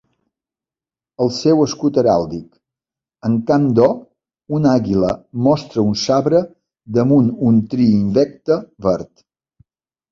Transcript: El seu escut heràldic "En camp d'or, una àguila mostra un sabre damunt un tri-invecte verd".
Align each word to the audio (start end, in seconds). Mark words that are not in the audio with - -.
El 1.25 1.29
seu 1.39 1.59
escut 1.65 1.99
heràldic 2.03 2.47
"En 3.29 3.37
camp 3.51 3.69
d'or, 3.81 3.93
una 4.61 4.73
àguila 4.81 5.13
mostra 5.51 5.87
un 5.91 5.95
sabre 6.09 6.43
damunt 6.99 7.33
un 7.53 7.63
tri-invecte 7.77 8.61
verd". 8.91 9.27